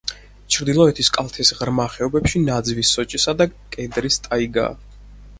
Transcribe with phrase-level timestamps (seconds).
[0.53, 4.73] ჩრდილოეთის კალთის ღრმა ხეობებში ნაძვის, სოჭისა და კედრის ტაიგაა.